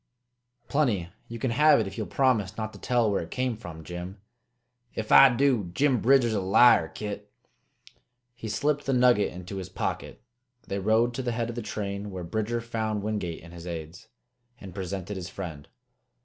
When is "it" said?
1.79-1.85, 3.21-3.29